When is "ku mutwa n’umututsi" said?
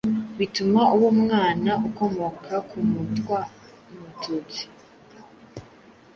2.69-4.63